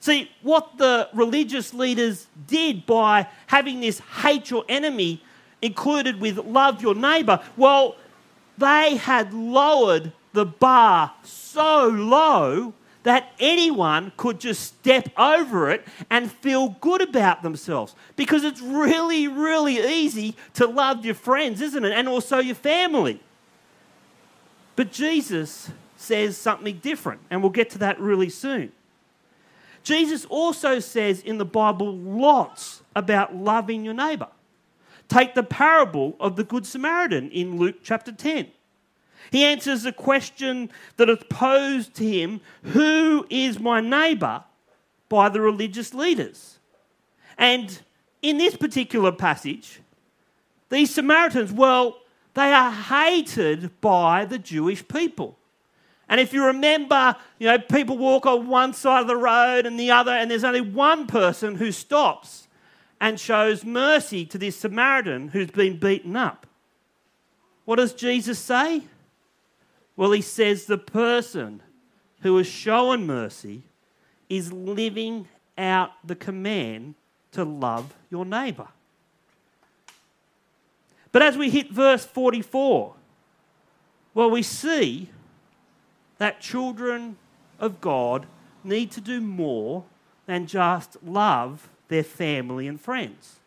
See, 0.00 0.30
what 0.42 0.78
the 0.78 1.08
religious 1.14 1.72
leaders 1.72 2.26
did 2.48 2.84
by 2.86 3.28
having 3.46 3.80
this 3.80 4.00
hate 4.00 4.50
your 4.50 4.64
enemy 4.68 5.22
included 5.62 6.20
with 6.20 6.38
love 6.38 6.82
your 6.82 6.96
neighbor, 6.96 7.40
well, 7.56 7.94
they 8.58 8.96
had 8.96 9.32
lowered 9.32 10.12
the 10.32 10.44
bar 10.44 11.12
so 11.22 11.86
low 11.86 12.74
that 13.04 13.32
anyone 13.38 14.12
could 14.16 14.40
just 14.40 14.62
step 14.62 15.08
over 15.16 15.70
it 15.70 15.84
and 16.10 16.30
feel 16.30 16.70
good 16.80 17.00
about 17.00 17.42
themselves. 17.42 17.94
Because 18.16 18.44
it's 18.44 18.60
really, 18.60 19.28
really 19.28 19.78
easy 19.78 20.36
to 20.54 20.66
love 20.66 21.04
your 21.04 21.14
friends, 21.14 21.60
isn't 21.60 21.84
it? 21.84 21.92
And 21.92 22.08
also 22.08 22.38
your 22.38 22.54
family. 22.54 23.20
But 24.76 24.92
Jesus 24.92 25.70
says 26.02 26.36
something 26.36 26.78
different, 26.78 27.20
and 27.30 27.42
we'll 27.42 27.50
get 27.50 27.70
to 27.70 27.78
that 27.78 28.00
really 28.00 28.28
soon. 28.28 28.72
Jesus 29.82 30.24
also 30.26 30.78
says 30.78 31.20
in 31.20 31.38
the 31.38 31.44
Bible 31.44 31.96
lots 31.96 32.82
about 32.94 33.34
loving 33.34 33.84
your 33.84 33.94
neighbor. 33.94 34.28
Take 35.08 35.34
the 35.34 35.42
parable 35.42 36.16
of 36.20 36.36
the 36.36 36.44
Good 36.44 36.66
Samaritan 36.66 37.30
in 37.30 37.58
Luke 37.58 37.76
chapter 37.82 38.12
10. 38.12 38.48
He 39.30 39.44
answers 39.44 39.82
the 39.82 39.92
question 39.92 40.70
that 40.96 41.08
is 41.08 41.18
posed 41.28 41.94
to 41.94 42.04
him 42.04 42.40
Who 42.62 43.26
is 43.30 43.58
my 43.58 43.80
neighbor? 43.80 44.44
by 45.12 45.28
the 45.28 45.42
religious 45.42 45.92
leaders. 45.92 46.58
And 47.36 47.82
in 48.22 48.38
this 48.38 48.56
particular 48.56 49.12
passage, 49.12 49.80
these 50.70 50.94
Samaritans, 50.94 51.52
well, 51.52 51.98
they 52.32 52.50
are 52.50 52.72
hated 52.72 53.78
by 53.82 54.24
the 54.24 54.38
Jewish 54.38 54.88
people. 54.88 55.36
And 56.12 56.20
if 56.20 56.34
you 56.34 56.44
remember, 56.44 57.16
you 57.38 57.46
know, 57.46 57.58
people 57.58 57.96
walk 57.96 58.26
on 58.26 58.46
one 58.46 58.74
side 58.74 59.00
of 59.00 59.06
the 59.06 59.16
road 59.16 59.64
and 59.64 59.80
the 59.80 59.92
other, 59.92 60.12
and 60.12 60.30
there's 60.30 60.44
only 60.44 60.60
one 60.60 61.06
person 61.06 61.54
who 61.54 61.72
stops 61.72 62.48
and 63.00 63.18
shows 63.18 63.64
mercy 63.64 64.26
to 64.26 64.36
this 64.36 64.54
Samaritan 64.58 65.28
who's 65.28 65.50
been 65.50 65.78
beaten 65.78 66.14
up. 66.14 66.46
What 67.64 67.76
does 67.76 67.94
Jesus 67.94 68.38
say? 68.38 68.82
Well, 69.96 70.12
he 70.12 70.20
says 70.20 70.66
the 70.66 70.76
person 70.76 71.62
who 72.20 72.36
has 72.36 72.46
shown 72.46 73.06
mercy 73.06 73.62
is 74.28 74.52
living 74.52 75.28
out 75.56 75.92
the 76.04 76.14
command 76.14 76.94
to 77.30 77.42
love 77.42 77.94
your 78.10 78.26
neighbour. 78.26 78.68
But 81.10 81.22
as 81.22 81.38
we 81.38 81.48
hit 81.48 81.70
verse 81.70 82.04
44, 82.04 82.92
well, 84.12 84.30
we 84.30 84.42
see 84.42 85.08
that 86.22 86.40
children 86.40 87.16
of 87.58 87.80
God 87.80 88.26
need 88.62 88.92
to 88.92 89.00
do 89.00 89.20
more 89.20 89.82
than 90.26 90.46
just 90.46 90.96
love 91.02 91.68
their 91.88 92.04
family 92.04 92.68
and 92.68 92.80
friends. 92.80 93.40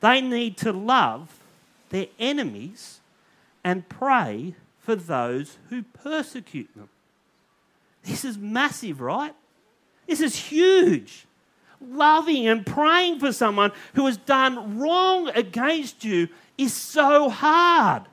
they 0.00 0.20
need 0.20 0.56
to 0.56 0.72
love 0.72 1.38
their 1.90 2.06
enemies 2.18 3.00
and 3.62 3.88
pray 3.88 4.54
for 4.80 4.96
those 4.96 5.58
who 5.68 5.82
persecute 5.82 6.70
them. 6.74 6.88
This 8.02 8.24
is 8.24 8.36
massive, 8.36 9.00
right? 9.00 9.34
This 10.06 10.20
is 10.20 10.34
huge. 10.34 11.26
Loving 11.80 12.48
and 12.48 12.66
praying 12.66 13.20
for 13.20 13.30
someone 13.30 13.72
who 13.94 14.06
has 14.06 14.16
done 14.16 14.78
wrong 14.78 15.28
against 15.28 16.02
you 16.02 16.28
is 16.56 16.72
so 16.72 17.28
hard. 17.28 18.04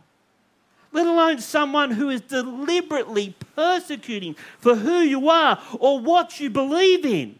Let 0.91 1.05
alone 1.05 1.39
someone 1.39 1.91
who 1.91 2.09
is 2.09 2.21
deliberately 2.21 3.35
persecuting 3.55 4.35
for 4.59 4.75
who 4.75 4.99
you 4.99 5.29
are 5.29 5.61
or 5.79 5.99
what 5.99 6.39
you 6.39 6.49
believe 6.49 7.05
in. 7.05 7.39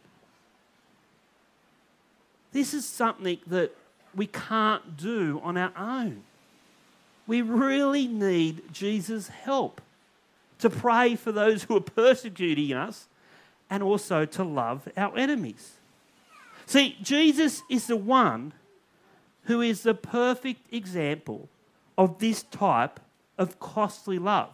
This 2.51 2.74
is 2.74 2.86
something 2.86 3.39
that 3.48 3.75
we 4.15 4.27
can't 4.27 4.98
do 4.98 5.39
on 5.44 5.58
our 5.58 5.72
own. 5.77 6.24
We 7.27 7.41
really 7.41 8.08
need 8.08 8.74
Jesus' 8.74 9.27
help 9.27 9.82
to 10.60 10.70
pray 10.70 11.15
for 11.15 11.32
those 11.32 11.63
who 11.63 11.77
are 11.77 11.82
persecuting 11.82 12.74
us 12.74 13.08
and 13.70 13.84
also 13.84 14.25
to 14.25 14.44
love 14.44 14.88
our 14.98 15.15
enemies. 15.18 15.74
See, 16.65 16.98
Jesus 17.01 17.62
is 17.70 17.88
the 17.88 17.96
one 17.96 18.53
who 19.44 19.62
is 19.62 19.84
the 19.84 19.94
perfect 19.94 20.72
example 20.74 21.50
of 21.98 22.20
this 22.20 22.44
type 22.44 23.00
of 23.39 23.60
costly 23.60 24.19
love. 24.19 24.53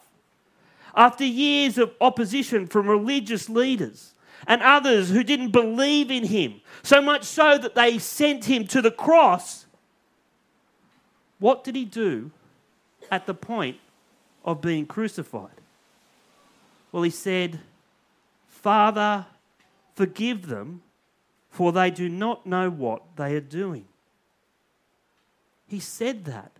After 0.95 1.25
years 1.25 1.77
of 1.77 1.91
opposition 1.99 2.67
from 2.67 2.87
religious 2.87 3.49
leaders 3.49 4.13
and 4.47 4.61
others 4.61 5.09
who 5.09 5.23
didn't 5.23 5.51
believe 5.51 6.09
in 6.09 6.25
him, 6.25 6.61
so 6.83 7.01
much 7.01 7.25
so 7.25 7.57
that 7.57 7.75
they 7.75 7.99
sent 7.99 8.45
him 8.45 8.65
to 8.67 8.81
the 8.81 8.91
cross, 8.91 9.65
what 11.39 11.65
did 11.65 11.75
he 11.75 11.83
do 11.83 12.31
at 13.11 13.25
the 13.25 13.33
point 13.33 13.77
of 14.45 14.61
being 14.61 14.85
crucified? 14.85 15.49
Well, 16.93 17.03
he 17.03 17.09
said, 17.09 17.59
Father, 18.47 19.25
forgive 19.95 20.47
them, 20.47 20.81
for 21.49 21.73
they 21.73 21.91
do 21.91 22.07
not 22.07 22.45
know 22.45 22.69
what 22.69 23.01
they 23.17 23.35
are 23.35 23.41
doing. 23.41 23.85
He 25.67 25.79
said 25.79 26.25
that 26.25 26.51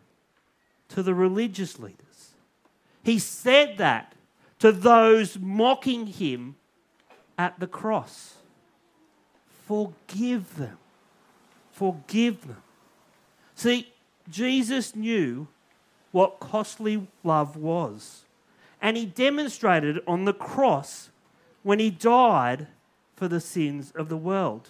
to 0.90 1.04
the 1.04 1.14
religious 1.14 1.80
leaders. 1.80 2.32
He 3.04 3.20
said 3.20 3.78
that 3.78 4.14
to 4.60 4.72
those 4.72 5.38
mocking 5.38 6.08
him 6.08 6.56
at 7.38 7.60
the 7.60 7.68
cross. 7.68 8.36
Forgive 9.68 10.58
them. 10.58 10.78
Forgive 11.72 12.48
them. 12.48 12.64
See, 13.56 13.92
Jesus 14.30 14.96
knew 14.96 15.48
what 16.12 16.40
costly 16.40 17.08
love 17.24 17.56
was. 17.56 18.24
And 18.82 18.98
he 18.98 19.06
demonstrated 19.06 20.00
on 20.08 20.26
the 20.26 20.34
cross 20.34 21.10
when 21.64 21.80
he 21.80 21.90
died 21.90 22.68
for 23.16 23.28
the 23.28 23.40
sins 23.40 23.92
of 23.96 24.10
the 24.10 24.18
world. 24.18 24.70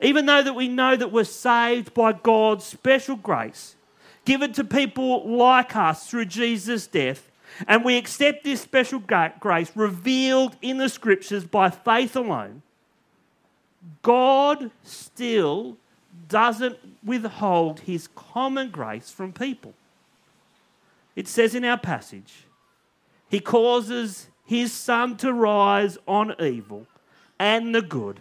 Even 0.00 0.26
though 0.26 0.42
that 0.42 0.54
we 0.54 0.68
know 0.68 0.96
that 0.96 1.12
we're 1.12 1.24
saved 1.24 1.94
by 1.94 2.12
God's 2.12 2.64
special 2.64 3.16
grace, 3.16 3.75
given 4.26 4.52
to 4.52 4.64
people 4.64 5.26
like 5.26 5.74
us 5.74 6.10
through 6.10 6.26
Jesus' 6.26 6.86
death, 6.86 7.30
and 7.66 7.84
we 7.84 7.96
accept 7.96 8.44
this 8.44 8.60
special 8.60 9.02
grace 9.40 9.72
revealed 9.74 10.56
in 10.60 10.76
the 10.76 10.90
scriptures 10.90 11.44
by 11.44 11.70
faith 11.70 12.14
alone, 12.14 12.60
God 14.02 14.70
still 14.82 15.78
doesn't 16.28 16.76
withhold 17.04 17.80
his 17.80 18.08
common 18.14 18.70
grace 18.70 19.10
from 19.10 19.32
people. 19.32 19.72
It 21.14 21.28
says 21.28 21.54
in 21.54 21.64
our 21.64 21.78
passage, 21.78 22.44
he 23.30 23.40
causes 23.40 24.28
his 24.44 24.72
sun 24.72 25.16
to 25.18 25.32
rise 25.32 25.96
on 26.06 26.34
evil 26.40 26.86
and 27.38 27.74
the 27.74 27.82
good, 27.82 28.20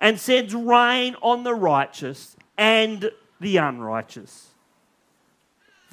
and 0.00 0.18
sends 0.18 0.54
rain 0.54 1.16
on 1.22 1.44
the 1.44 1.54
righteous 1.54 2.36
and 2.56 3.10
the 3.40 3.56
unrighteous. 3.58 4.53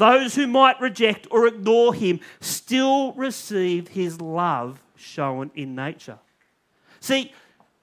Those 0.01 0.33
who 0.33 0.47
might 0.47 0.81
reject 0.81 1.27
or 1.29 1.45
ignore 1.45 1.93
him 1.93 2.21
still 2.39 3.13
receive 3.13 3.89
his 3.89 4.19
love 4.19 4.81
shown 4.95 5.51
in 5.53 5.75
nature. 5.75 6.17
See, 6.99 7.31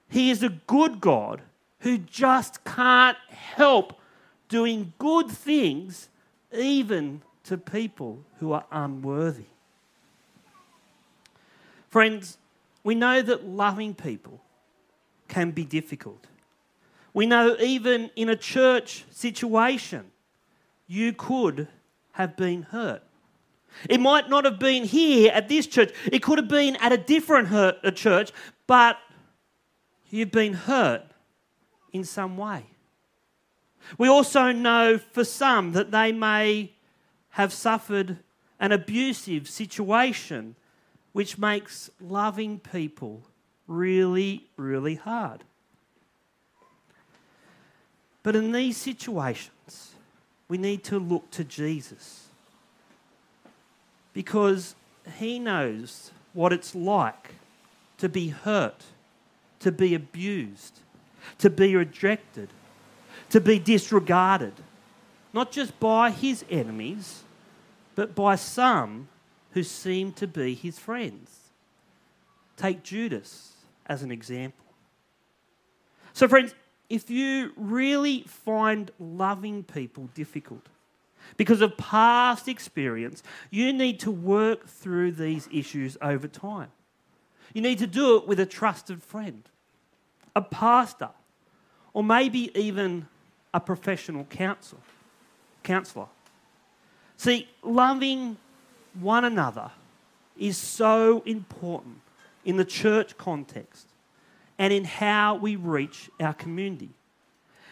he 0.09 0.29
is 0.29 0.43
a 0.43 0.49
good 0.49 0.99
God 0.99 1.41
who 1.79 1.97
just 1.97 2.65
can't 2.65 3.15
help 3.29 4.01
doing 4.49 4.91
good 4.97 5.31
things 5.31 6.09
even 6.51 7.21
to 7.45 7.57
people 7.57 8.19
who 8.41 8.51
are 8.51 8.65
unworthy. 8.69 9.45
Friends, 11.87 12.37
we 12.83 12.95
know 12.95 13.21
that 13.21 13.45
loving 13.45 13.93
people 13.93 14.41
can 15.29 15.51
be 15.51 15.63
difficult. 15.63 16.27
We 17.13 17.27
know 17.27 17.55
even 17.61 18.11
in 18.17 18.27
a 18.27 18.35
church 18.35 19.05
situation, 19.09 20.11
you 20.85 21.13
could 21.13 21.69
have 22.19 22.35
been 22.35 22.63
hurt. 22.63 23.01
It 23.89 24.01
might 24.01 24.29
not 24.29 24.43
have 24.43 24.59
been 24.59 24.83
here 24.83 25.31
at 25.33 25.47
this 25.47 25.65
church, 25.65 25.93
it 26.11 26.21
could 26.21 26.37
have 26.37 26.49
been 26.49 26.75
at 26.75 26.91
a 26.91 26.97
different 26.97 27.47
hurt, 27.47 27.77
a 27.81 27.93
church, 27.93 28.33
but 28.67 28.97
you've 30.09 30.31
been 30.31 30.53
hurt 30.53 31.03
in 31.93 32.03
some 32.03 32.35
way. 32.35 32.65
We 33.97 34.09
also 34.09 34.51
know 34.51 34.97
for 34.97 35.23
some 35.23 35.71
that 35.71 35.91
they 35.91 36.11
may 36.11 36.73
have 37.29 37.53
suffered 37.53 38.17
an 38.59 38.73
abusive 38.73 39.47
situation 39.47 40.55
which 41.13 41.37
makes 41.37 41.89
loving 42.01 42.59
people 42.59 43.23
really, 43.65 44.49
really 44.57 44.95
hard. 44.95 45.45
But 48.23 48.35
in 48.35 48.51
these 48.51 48.75
situations, 48.75 49.95
we 50.49 50.57
need 50.57 50.83
to 50.83 50.99
look 50.99 51.29
to 51.31 51.43
Jesus 51.43 52.27
because 54.13 54.75
he 55.17 55.39
knows 55.39 56.11
what 56.33 56.51
it's 56.51 56.75
like 56.75 57.35
to 57.99 58.09
be 58.09 58.29
hurt, 58.29 58.83
to 59.59 59.71
be 59.71 59.93
abused, 59.93 60.79
to 61.37 61.49
be 61.49 61.75
rejected, 61.75 62.49
to 63.29 63.39
be 63.39 63.59
disregarded, 63.59 64.53
not 65.31 65.51
just 65.51 65.79
by 65.79 66.09
his 66.09 66.43
enemies, 66.49 67.23
but 67.95 68.15
by 68.15 68.35
some 68.35 69.07
who 69.51 69.61
seem 69.61 70.11
to 70.13 70.27
be 70.27 70.55
his 70.55 70.79
friends. 70.79 71.51
Take 72.57 72.83
Judas 72.83 73.53
as 73.85 74.01
an 74.01 74.11
example. 74.11 74.65
So, 76.13 76.27
friends, 76.27 76.53
if 76.89 77.09
you 77.09 77.51
really 77.55 78.23
find 78.23 78.91
loving 78.99 79.63
people 79.63 80.09
difficult 80.15 80.65
because 81.37 81.61
of 81.61 81.77
past 81.77 82.47
experience, 82.47 83.21
you 83.51 83.71
need 83.71 83.99
to 83.99 84.11
work 84.11 84.67
through 84.67 85.11
these 85.11 85.47
issues 85.51 85.97
over 86.01 86.27
time. 86.27 86.71
You 87.53 87.61
need 87.61 87.79
to 87.79 87.87
do 87.87 88.17
it 88.17 88.27
with 88.27 88.39
a 88.39 88.45
trusted 88.45 89.03
friend, 89.03 89.43
a 90.35 90.41
pastor, 90.41 91.09
or 91.93 92.03
maybe 92.03 92.51
even 92.59 93.07
a 93.53 93.59
professional 93.59 94.25
counsel, 94.25 94.79
counselor. 95.63 96.07
See, 97.17 97.47
loving 97.63 98.37
one 98.99 99.25
another 99.25 99.71
is 100.37 100.57
so 100.57 101.21
important 101.25 102.01
in 102.45 102.57
the 102.57 102.65
church 102.65 103.17
context 103.17 103.87
and 104.59 104.71
in 104.71 104.83
how 104.83 105.35
we 105.35 105.55
reach 105.55 106.11
our 106.19 106.33
community. 106.33 106.89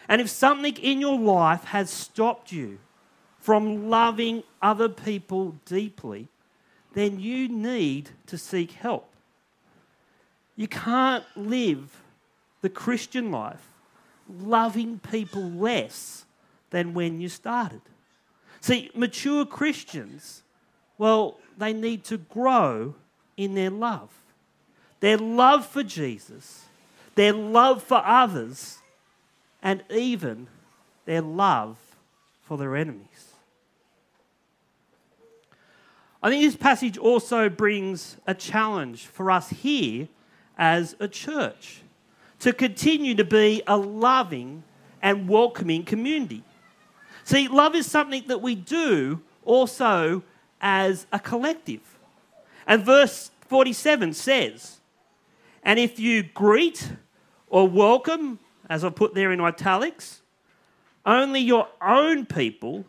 And 0.08 0.20
if 0.20 0.28
something 0.28 0.76
in 0.78 1.00
your 1.00 1.18
life 1.18 1.64
has 1.64 1.90
stopped 1.90 2.50
you 2.50 2.78
from 3.38 3.88
loving 3.88 4.42
other 4.60 4.88
people 4.88 5.54
deeply, 5.64 6.26
then 6.94 7.20
you 7.20 7.48
need 7.48 8.10
to 8.26 8.36
seek 8.36 8.72
help. 8.72 9.12
You 10.56 10.66
can't 10.66 11.24
live 11.36 12.02
the 12.62 12.70
Christian 12.70 13.30
life 13.30 13.68
loving 14.28 14.98
people 14.98 15.48
less 15.48 16.24
than 16.70 16.94
when 16.94 17.20
you 17.20 17.28
started. 17.28 17.82
See, 18.60 18.90
mature 18.94 19.46
Christians 19.46 20.42
well, 20.98 21.38
they 21.56 21.72
need 21.72 22.04
to 22.04 22.18
grow 22.18 22.96
in 23.36 23.54
their 23.54 23.70
love. 23.70 24.10
Their 25.00 25.16
love 25.16 25.64
for 25.64 25.84
Jesus, 25.84 26.66
their 27.18 27.32
love 27.32 27.82
for 27.82 28.00
others, 28.06 28.78
and 29.60 29.82
even 29.90 30.46
their 31.04 31.20
love 31.20 31.76
for 32.42 32.56
their 32.56 32.76
enemies. 32.76 33.32
I 36.22 36.30
think 36.30 36.44
this 36.44 36.54
passage 36.54 36.96
also 36.96 37.48
brings 37.48 38.18
a 38.24 38.34
challenge 38.34 39.06
for 39.06 39.32
us 39.32 39.50
here 39.50 40.06
as 40.56 40.94
a 41.00 41.08
church 41.08 41.82
to 42.38 42.52
continue 42.52 43.16
to 43.16 43.24
be 43.24 43.64
a 43.66 43.76
loving 43.76 44.62
and 45.02 45.28
welcoming 45.28 45.82
community. 45.82 46.44
See, 47.24 47.48
love 47.48 47.74
is 47.74 47.86
something 47.90 48.22
that 48.28 48.42
we 48.42 48.54
do 48.54 49.22
also 49.44 50.22
as 50.60 51.08
a 51.10 51.18
collective. 51.18 51.98
And 52.64 52.84
verse 52.84 53.32
47 53.48 54.12
says, 54.12 54.76
And 55.64 55.80
if 55.80 55.98
you 55.98 56.22
greet 56.22 56.92
or 57.50 57.68
welcome, 57.68 58.38
as 58.68 58.84
I 58.84 58.90
put 58.90 59.14
there 59.14 59.32
in 59.32 59.40
italics, 59.40 60.22
only 61.06 61.40
your 61.40 61.68
own 61.80 62.26
people, 62.26 62.84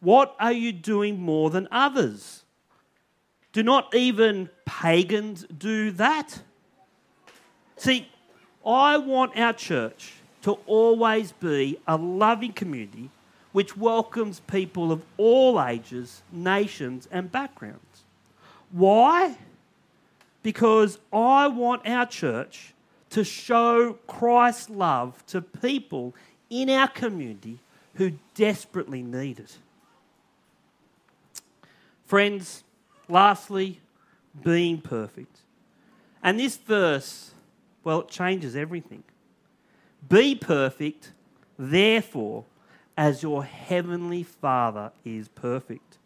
what 0.00 0.36
are 0.38 0.52
you 0.52 0.72
doing 0.72 1.20
more 1.20 1.50
than 1.50 1.66
others? 1.70 2.44
Do 3.52 3.62
not 3.62 3.94
even 3.94 4.50
pagans 4.64 5.46
do 5.56 5.90
that? 5.92 6.40
See, 7.76 8.08
I 8.64 8.98
want 8.98 9.36
our 9.36 9.52
church 9.52 10.14
to 10.42 10.52
always 10.66 11.32
be 11.32 11.78
a 11.88 11.96
loving 11.96 12.52
community 12.52 13.10
which 13.52 13.76
welcomes 13.76 14.40
people 14.40 14.92
of 14.92 15.02
all 15.16 15.60
ages, 15.62 16.22
nations, 16.30 17.08
and 17.10 17.32
backgrounds. 17.32 18.04
Why? 18.70 19.36
Because 20.42 20.98
I 21.12 21.48
want 21.48 21.86
our 21.86 22.04
church 22.04 22.74
to 23.10 23.24
show 23.24 23.94
Christ's 24.06 24.70
love 24.70 25.24
to 25.26 25.40
people 25.40 26.14
in 26.50 26.70
our 26.70 26.88
community 26.88 27.58
who 27.94 28.12
desperately 28.34 29.02
need 29.02 29.38
it. 29.38 29.58
Friends, 32.04 32.62
lastly, 33.08 33.80
being 34.42 34.80
perfect. 34.80 35.38
And 36.22 36.38
this 36.38 36.56
verse, 36.56 37.32
well, 37.84 38.00
it 38.00 38.08
changes 38.08 38.54
everything. 38.54 39.02
Be 40.08 40.34
perfect, 40.34 41.12
therefore, 41.58 42.44
as 42.96 43.22
your 43.22 43.44
heavenly 43.44 44.22
Father 44.22 44.92
is 45.04 45.28
perfect. 45.28 45.98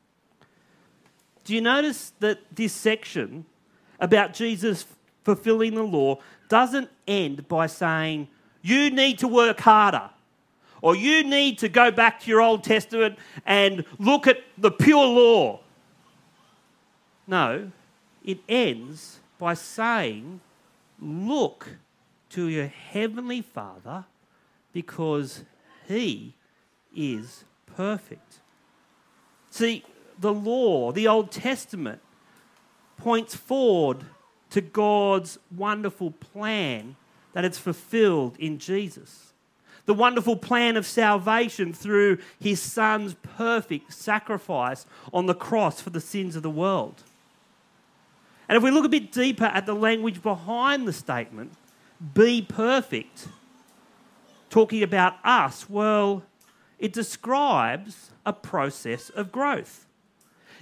Do 1.44 1.54
you 1.54 1.60
notice 1.60 2.12
that 2.20 2.38
this 2.54 2.72
section 2.72 3.44
about 3.98 4.34
Jesus 4.34 4.86
fulfilling 5.22 5.74
the 5.74 5.82
law 5.82 6.18
doesn't 6.48 6.90
end 7.06 7.48
by 7.48 7.66
saying, 7.66 8.28
you 8.62 8.90
need 8.90 9.18
to 9.18 9.28
work 9.28 9.60
harder, 9.60 10.10
or 10.82 10.94
you 10.96 11.24
need 11.24 11.58
to 11.58 11.68
go 11.68 11.90
back 11.90 12.20
to 12.20 12.30
your 12.30 12.40
Old 12.40 12.64
Testament 12.64 13.18
and 13.46 13.84
look 13.98 14.26
at 14.26 14.38
the 14.58 14.70
pure 14.70 15.06
law. 15.06 15.60
No, 17.26 17.70
it 18.24 18.38
ends 18.48 19.20
by 19.38 19.54
saying, 19.54 20.40
look 21.00 21.68
to 22.30 22.48
your 22.48 22.66
heavenly 22.66 23.42
Father 23.42 24.04
because 24.72 25.44
he 25.88 26.34
is 26.94 27.44
perfect. 27.66 28.40
See, 29.50 29.84
the 30.18 30.32
law, 30.32 30.92
the 30.92 31.08
Old 31.08 31.30
Testament, 31.30 32.00
points 32.96 33.34
forward 33.34 34.04
to 34.50 34.60
God's 34.60 35.38
wonderful 35.54 36.10
plan 36.10 36.96
that 37.32 37.44
it's 37.44 37.58
fulfilled 37.58 38.36
in 38.38 38.58
Jesus. 38.58 39.32
The 39.86 39.94
wonderful 39.94 40.36
plan 40.36 40.76
of 40.76 40.86
salvation 40.86 41.72
through 41.72 42.18
his 42.38 42.60
son's 42.60 43.14
perfect 43.14 43.92
sacrifice 43.92 44.86
on 45.12 45.26
the 45.26 45.34
cross 45.34 45.80
for 45.80 45.90
the 45.90 46.00
sins 46.00 46.36
of 46.36 46.42
the 46.42 46.50
world. 46.50 47.02
And 48.48 48.56
if 48.56 48.62
we 48.62 48.70
look 48.70 48.84
a 48.84 48.88
bit 48.88 49.12
deeper 49.12 49.44
at 49.44 49.66
the 49.66 49.74
language 49.74 50.22
behind 50.22 50.86
the 50.86 50.92
statement, 50.92 51.52
be 52.14 52.42
perfect, 52.42 53.28
talking 54.48 54.82
about 54.82 55.14
us, 55.24 55.70
well, 55.70 56.24
it 56.78 56.92
describes 56.92 58.10
a 58.26 58.32
process 58.32 59.10
of 59.10 59.30
growth. 59.30 59.86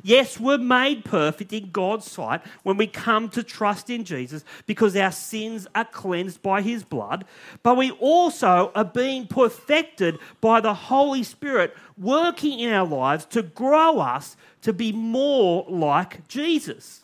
Yes, 0.03 0.39
we're 0.39 0.59
made 0.59 1.05
perfect 1.05 1.53
in 1.53 1.71
God's 1.71 2.11
sight 2.11 2.43
when 2.63 2.77
we 2.77 2.87
come 2.87 3.29
to 3.31 3.43
trust 3.43 3.91
in 3.91 4.05
Jesus 4.05 4.45
because 4.67 4.97
our 4.97 5.13
sins 5.13 5.67
are 5.75 5.85
cleansed 5.85 6.43
by 6.43 6.63
his 6.63 6.85
blood, 6.85 7.25
but 7.63 7.77
we 7.77 7.91
also 7.93 8.71
are 8.75 8.85
being 8.85 9.27
perfected 9.27 10.19
by 10.41 10.61
the 10.61 10.75
Holy 10.75 11.23
Spirit 11.23 11.77
working 11.97 12.61
in 12.61 12.73
our 12.73 12.87
lives 12.87 13.25
to 13.27 13.43
grow 13.43 13.99
us 13.99 14.37
to 14.63 14.73
be 14.73 14.93
more 14.93 15.65
like 15.69 16.27
Jesus. 16.29 17.03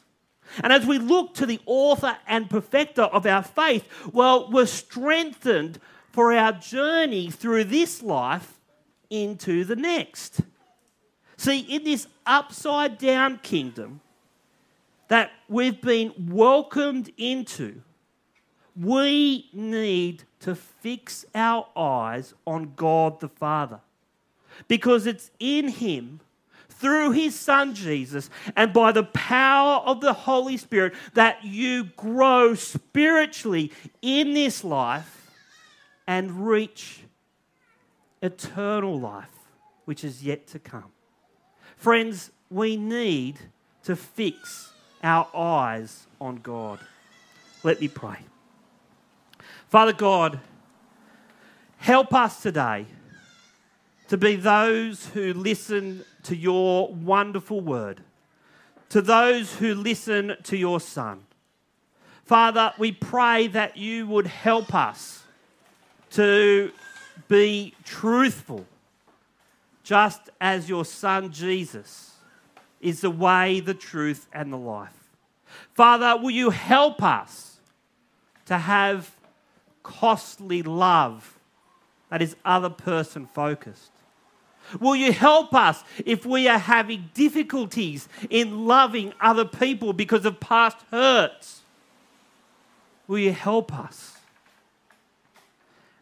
And 0.62 0.72
as 0.72 0.86
we 0.86 0.98
look 0.98 1.34
to 1.34 1.46
the 1.46 1.60
author 1.66 2.16
and 2.26 2.48
perfecter 2.48 3.02
of 3.02 3.26
our 3.26 3.42
faith, 3.42 3.88
well, 4.12 4.50
we're 4.50 4.66
strengthened 4.66 5.80
for 6.10 6.32
our 6.32 6.52
journey 6.52 7.30
through 7.30 7.64
this 7.64 8.02
life 8.02 8.60
into 9.10 9.64
the 9.64 9.76
next. 9.76 10.40
See, 11.44 11.58
in 11.58 11.84
this 11.84 12.06
upside 12.24 12.96
down 12.96 13.38
kingdom 13.42 14.00
that 15.08 15.30
we've 15.46 15.78
been 15.78 16.14
welcomed 16.30 17.12
into, 17.18 17.82
we 18.74 19.50
need 19.52 20.24
to 20.40 20.54
fix 20.54 21.26
our 21.34 21.66
eyes 21.76 22.32
on 22.46 22.72
God 22.76 23.20
the 23.20 23.28
Father 23.28 23.80
because 24.68 25.06
it's 25.06 25.30
in 25.38 25.68
Him 25.68 26.20
through 26.70 27.10
his 27.10 27.38
son 27.38 27.74
Jesus 27.74 28.30
and 28.56 28.72
by 28.72 28.90
the 28.90 29.04
power 29.04 29.82
of 29.84 30.00
the 30.00 30.14
Holy 30.14 30.56
Spirit 30.56 30.94
that 31.12 31.44
you 31.44 31.84
grow 31.84 32.54
spiritually 32.54 33.70
in 34.00 34.32
this 34.32 34.64
life 34.64 35.30
and 36.06 36.46
reach 36.46 37.00
eternal 38.22 38.98
life, 38.98 39.28
which 39.84 40.04
is 40.04 40.24
yet 40.24 40.46
to 40.46 40.58
come. 40.58 40.90
Friends, 41.76 42.30
we 42.50 42.76
need 42.76 43.38
to 43.84 43.96
fix 43.96 44.72
our 45.02 45.28
eyes 45.34 46.06
on 46.20 46.36
God. 46.36 46.78
Let 47.62 47.80
me 47.80 47.88
pray. 47.88 48.18
Father 49.68 49.92
God, 49.92 50.40
help 51.78 52.14
us 52.14 52.42
today 52.42 52.86
to 54.08 54.16
be 54.16 54.36
those 54.36 55.08
who 55.08 55.34
listen 55.34 56.04
to 56.22 56.36
your 56.36 56.88
wonderful 56.92 57.60
word, 57.60 58.00
to 58.90 59.02
those 59.02 59.56
who 59.56 59.74
listen 59.74 60.36
to 60.44 60.56
your 60.56 60.80
Son. 60.80 61.24
Father, 62.24 62.72
we 62.78 62.92
pray 62.92 63.48
that 63.48 63.76
you 63.76 64.06
would 64.06 64.26
help 64.26 64.74
us 64.74 65.24
to 66.10 66.72
be 67.28 67.74
truthful 67.84 68.64
just 69.84 70.30
as 70.40 70.68
your 70.68 70.84
Son 70.84 71.30
Jesus 71.30 72.12
is 72.80 73.02
the 73.02 73.10
way, 73.10 73.60
the 73.60 73.74
truth, 73.74 74.26
and 74.32 74.52
the 74.52 74.56
life. 74.56 75.10
Father, 75.74 76.20
will 76.20 76.30
you 76.30 76.50
help 76.50 77.02
us 77.02 77.60
to 78.46 78.58
have 78.58 79.14
costly 79.82 80.62
love 80.62 81.38
that 82.08 82.22
is 82.22 82.34
other 82.44 82.70
person 82.70 83.26
focused? 83.26 83.92
Will 84.80 84.96
you 84.96 85.12
help 85.12 85.54
us 85.54 85.84
if 86.06 86.24
we 86.24 86.48
are 86.48 86.58
having 86.58 87.10
difficulties 87.12 88.08
in 88.30 88.66
loving 88.66 89.12
other 89.20 89.44
people 89.44 89.92
because 89.92 90.24
of 90.24 90.40
past 90.40 90.78
hurts? 90.90 91.60
Will 93.06 93.18
you 93.18 93.32
help 93.32 93.78
us? 93.78 94.16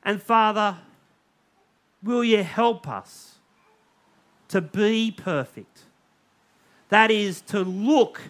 And 0.05 0.23
Father, 0.23 0.79
will 2.03 2.23
you 2.23 2.45
help 2.45 2.89
us 2.89 3.32
to 4.53 4.61
be 4.61 5.11
perfect. 5.11 5.81
That 6.91 7.11
is 7.11 7.41
to 7.43 7.61
look 7.61 8.21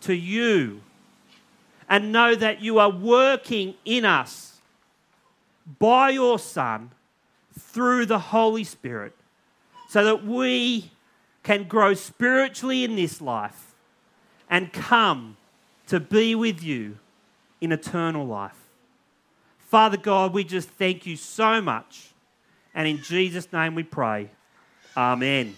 to 0.00 0.14
you 0.14 0.80
and 1.86 2.12
know 2.12 2.34
that 2.34 2.62
you 2.62 2.78
are 2.78 2.88
working 2.88 3.74
in 3.84 4.06
us 4.06 4.58
by 5.78 6.10
your 6.10 6.38
Son 6.38 6.92
through 7.58 8.06
the 8.06 8.18
Holy 8.18 8.64
Spirit 8.64 9.12
so 9.90 10.02
that 10.02 10.24
we 10.24 10.92
can 11.42 11.64
grow 11.64 11.92
spiritually 11.92 12.82
in 12.82 12.96
this 12.96 13.20
life 13.20 13.74
and 14.48 14.72
come 14.72 15.36
to 15.88 16.00
be 16.00 16.34
with 16.34 16.62
you 16.62 16.96
in 17.60 17.70
eternal 17.70 18.26
life. 18.26 18.66
Father 19.58 19.98
God, 19.98 20.32
we 20.32 20.42
just 20.42 20.70
thank 20.70 21.04
you 21.04 21.16
so 21.16 21.60
much. 21.60 22.08
And 22.74 22.88
in 22.88 23.02
Jesus' 23.02 23.52
name 23.52 23.74
we 23.74 23.82
pray. 23.82 24.30
Amen. 24.96 25.54